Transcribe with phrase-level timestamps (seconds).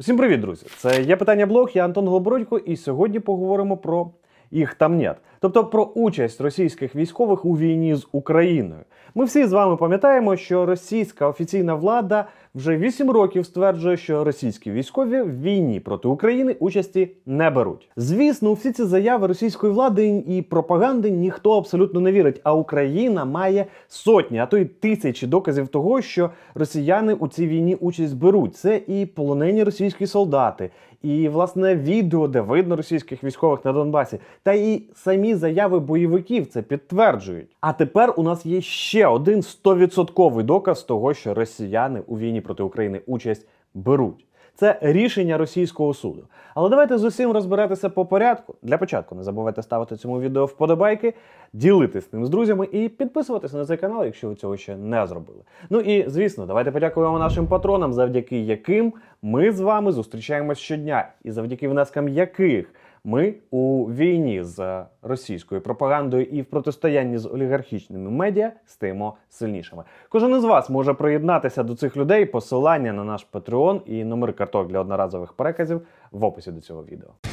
[0.00, 0.66] Усім привіт, друзі!
[0.76, 4.10] Це є питання блог, я Антон Голобородько, і сьогодні поговоримо про
[4.50, 5.16] їх там нет.
[5.40, 8.80] Тобто про участь російських військових у війні з Україною.
[9.14, 14.70] Ми всі з вами пам'ятаємо, що російська офіційна влада вже 8 років стверджує, що російські
[14.70, 17.88] військові в війні проти України участі не беруть.
[17.96, 22.40] Звісно, у всі ці заяви російської влади і пропаганди ніхто абсолютно не вірить.
[22.44, 27.74] А Україна має сотні, а то й тисячі доказів того, що росіяни у цій війні
[27.74, 28.56] участь беруть.
[28.56, 30.70] Це і полонені російські солдати,
[31.02, 36.62] і власне відео, де видно російських військових на Донбасі, та і самі заяви бойовиків це
[36.62, 37.48] підтверджують.
[37.60, 42.62] А тепер у нас є ще один стовідсотковий доказ того, що росіяни у війні проти
[42.62, 44.24] України участь беруть.
[44.54, 46.24] Це рішення російського суду.
[46.54, 48.54] Але давайте з усім розбиратися по порядку.
[48.62, 51.14] Для початку не забувайте ставити цьому відео вподобайки,
[51.52, 55.40] ділитись ним з друзями і підписуватися на цей канал, якщо ви цього ще не зробили.
[55.70, 58.92] Ну і звісно, давайте подякуємо нашим патронам, завдяки яким
[59.22, 66.24] ми з вами зустрічаємось щодня, і завдяки внескам яких ми у війні з російською пропагандою
[66.24, 69.84] і в протистоянні з олігархічними медіа стаємо сильнішими.
[70.08, 72.26] Кожен із вас може приєднатися до цих людей.
[72.26, 75.80] Посилання на наш Patreon і номер карток для одноразових переказів
[76.12, 77.27] в описі до цього відео.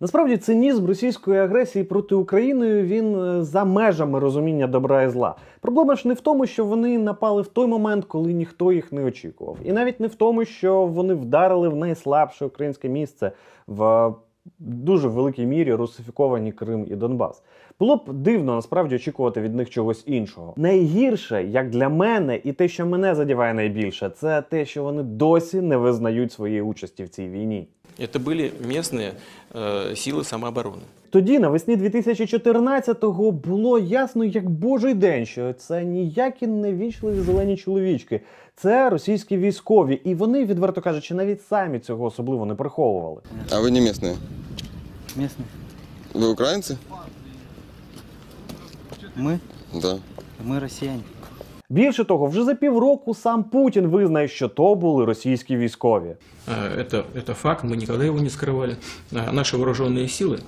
[0.00, 5.34] Насправді цинізм російської агресії проти України він е, за межами розуміння добра і зла.
[5.60, 9.04] Проблема ж не в тому, що вони напали в той момент, коли ніхто їх не
[9.04, 13.32] очікував, і навіть не в тому, що вони вдарили в найслабше українське місце
[13.66, 14.12] в
[14.58, 17.42] дуже великій мірі русифіковані Крим і Донбас.
[17.80, 20.54] Було б дивно насправді очікувати від них чогось іншого.
[20.56, 25.60] Найгірше, як для мене, і те, що мене задіває найбільше, це те, що вони досі
[25.60, 27.68] не визнають своєї участі в цій війні.
[27.97, 29.13] Это были местные
[29.53, 30.81] э, силы самообороны.
[31.09, 38.21] Тоді, навесні 2014-го, було ясно, як божий день, що це ніякі не вічливі зелені чоловічки,
[38.55, 43.21] це російські військові, і вони, відверто кажучи, навіть самі цього особливо не приховували.
[43.51, 44.15] А вы не местные?
[45.15, 45.45] Местные.
[46.13, 46.77] Вы украинцы?
[49.15, 49.39] Мы?
[49.81, 49.99] Да.
[50.45, 51.03] Мы россияне.
[51.69, 56.15] Більше того, вже за півроку сам Путін визнає, що то були російські військові.
[56.47, 58.75] А, Это, это факт, мы никогда его не скрывали.
[59.15, 60.39] А, Наши вооруженные силы,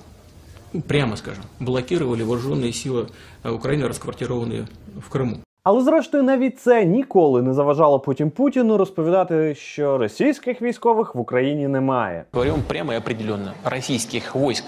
[0.72, 3.06] ну, прямо скажем, блокировали вооруженные силы
[3.42, 4.66] а, Украины, расквартированные
[5.00, 5.36] в Крыму.
[5.64, 11.68] Але зрештою, навіть це ніколи не заважало потім Путіну розповідати, що російських військових в Україні
[11.68, 12.24] немає.
[12.32, 14.64] Говорю вам прямо и определенно, российских войск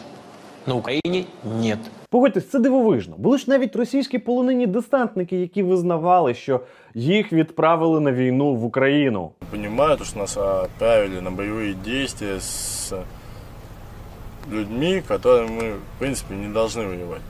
[0.67, 1.25] на Украине
[1.61, 1.79] нет.
[2.11, 3.15] Погодьтесь, це дивовижно.
[3.19, 6.61] Були ж навіть російські полонені десантники, які визнавали, що
[6.95, 9.31] їх відправили на війну в Україну.
[9.51, 12.93] понимают, что нас отправили на боевые действия с
[14.51, 17.21] людьми, которыми мы, в принципе, не должны воевать.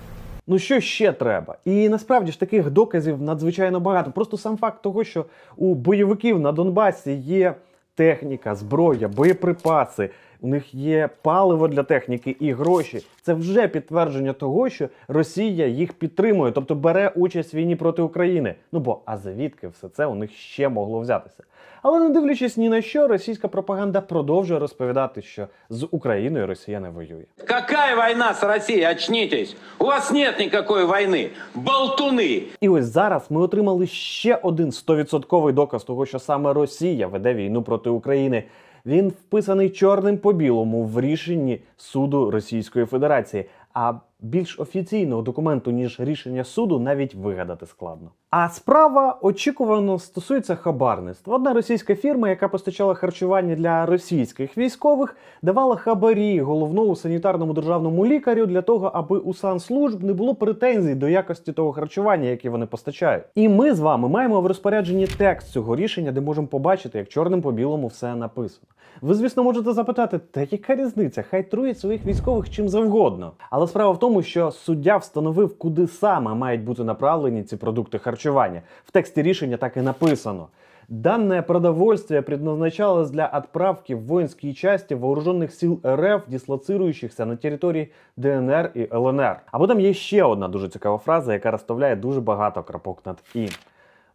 [0.46, 1.56] Ну що ще треба?
[1.64, 4.10] І насправді ж таких доказів надзвичайно багато.
[4.10, 5.24] Просто сам факт того, що
[5.56, 7.54] у бойовиків на Донбасі є
[7.94, 10.10] техніка, зброя, боєприпаси,
[10.41, 13.01] у них є паливо для техніки і гроші.
[13.21, 18.55] Це вже підтвердження того, що Росія їх підтримує, тобто бере участь в війні проти України.
[18.71, 21.43] Ну бо а звідки все це у них ще могло взятися?
[21.83, 26.89] Але не дивлячись ні на що, російська пропаганда продовжує розповідати, що з Україною Росія не
[26.89, 27.23] воює.
[27.45, 28.91] Какая война с Россией?
[28.91, 29.55] Очнитесь!
[29.79, 31.29] У вас нет никакой войны!
[31.55, 32.43] Болтуны!
[32.61, 37.61] І ось зараз ми отримали ще один 100% доказ того, що саме Росія веде війну
[37.61, 38.43] проти України.
[38.85, 43.45] Він вписаний чорним по білому в рішенні суду Російської Федерації.
[43.73, 48.11] А більш офіційного документу, ніж рішення суду, навіть вигадати складно.
[48.29, 51.35] А справа очікувано стосується хабарництва.
[51.35, 58.45] Одна російська фірма, яка постачала харчування для російських військових, давала хабарі головному санітарному державному лікарю
[58.45, 63.23] для того, аби у санслужб не було претензій до якості того харчування, яке вони постачають.
[63.35, 67.41] І ми з вами маємо в розпорядженні текст цього рішення, де можемо побачити, як чорним
[67.41, 68.67] по білому все написано.
[69.01, 71.23] Ви, звісно, можете запитати, та яка різниця?
[71.29, 73.31] Хай труять своїх військових чим завгодно.
[73.49, 78.61] Але справа в тому, що суддя встановив, куди саме мають бути направлені ці продукти харчування.
[78.85, 80.47] В тексті рішення так і написано.
[80.89, 88.71] Данное продовольствие предназначалось для отправки в воинские части вооруженных сил РФ, дислоцирующихся на території ДНР
[88.75, 89.39] і ЛНР.
[89.51, 93.49] Або там є ще одна дуже цікава фраза, яка розставляє дуже багато крапок над «і».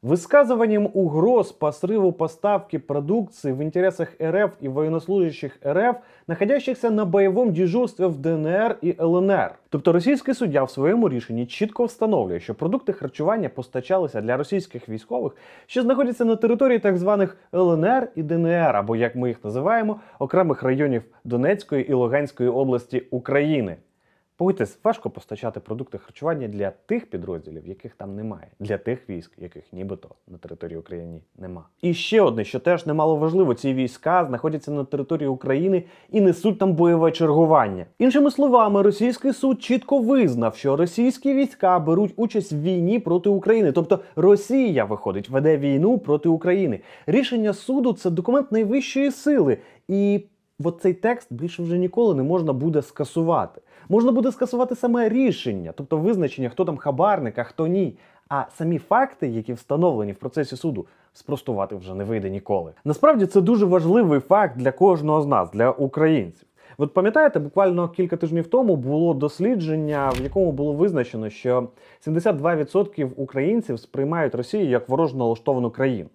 [0.06, 5.98] Высказыванием угроз по срыву поставки продукции в интересах РФ и военнослужащих РФ,
[6.28, 9.56] находящихся на бойовому дежурстві в ДНР і ЛНР.
[9.69, 15.36] Тобто російський суддя в своєму рішенні чітко встановлює, що продукти харчування постачалися для російських військових,
[15.68, 20.63] що знаходяться на території так званих ЛНР і ДНР, або як ми їх називаємо, окремих
[20.63, 23.78] районів Донецької і Луганської області України.
[24.38, 29.73] Погодьтесь, важко постачати продукти харчування для тих підрозділів, яких там немає, для тих військ, яких
[29.73, 31.65] нібито на території України нема.
[31.83, 36.59] І ще одне, що теж немало важливо, ці війська знаходяться на території України і несуть
[36.59, 37.87] там бойове чергування.
[37.99, 43.73] Іншими словами, російський суд чітко визнав, що російські війська беруть участь в війні проти України,
[43.73, 46.81] тобто Росія виходить, веде війну проти України.
[47.06, 49.59] Рішення суду це документ найвищої сили
[49.89, 50.21] і.
[50.64, 53.61] От цей текст більше вже ніколи не можна буде скасувати.
[53.88, 57.99] Можна буде скасувати саме рішення, тобто визначення, хто там хабарник, а хто ні.
[58.29, 62.73] А самі факти, які встановлені в процесі суду, спростувати вже не вийде ніколи.
[62.85, 66.49] Насправді це дуже важливий факт для кожного з нас, для українців.
[66.79, 71.69] От пам'ятаєте, буквально кілька тижнів тому було дослідження, в якому було визначено, що
[72.06, 76.08] 72% українців сприймають Росію як ворожо налаштовану країну.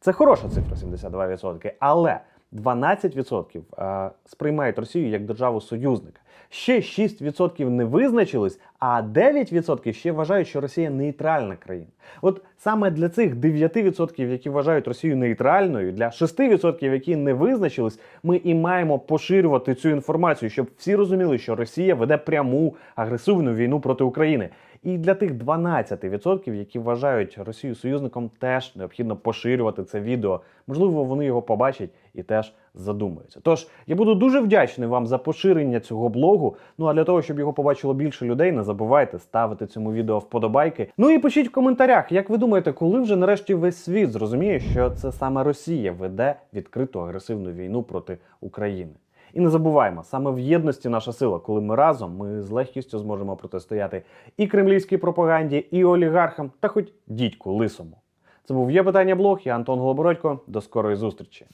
[0.00, 2.20] Це хороша цифра 72%, але
[2.54, 6.20] 12% е, сприймають Росію як державу союзника.
[6.48, 11.86] Ще 6% не визначились, а 9% ще вважають, що Росія нейтральна країна.
[12.22, 18.40] От саме для цих 9%, які вважають Росію нейтральною, для 6%, які не визначились, ми
[18.44, 24.04] і маємо поширювати цю інформацію, щоб всі розуміли, що Росія веде пряму агресивну війну проти
[24.04, 24.48] України.
[24.84, 30.40] І для тих 12%, які вважають Росію союзником, теж необхідно поширювати це відео.
[30.66, 33.40] Можливо, вони його побачать і теж задумаються.
[33.42, 36.56] Тож я буду дуже вдячний вам за поширення цього блогу.
[36.78, 40.90] Ну а для того, щоб його побачило більше людей, не забувайте ставити цьому відео вподобайки.
[40.98, 44.90] Ну і пишіть в коментарях, як ви думаєте, коли вже нарешті весь світ зрозуміє, що
[44.90, 48.92] це саме Росія веде відкриту агресивну війну проти України.
[49.34, 53.36] І не забуваємо, саме в єдності наша сила, коли ми разом, ми з легкістю зможемо
[53.36, 54.02] протистояти
[54.36, 57.96] і кремлівській пропаганді, і олігархам, та хоч дідьку лисому.
[58.44, 59.40] Це був є питання блог.
[59.44, 60.40] Я Антон Голобородько.
[60.46, 61.46] До скорої зустрічі.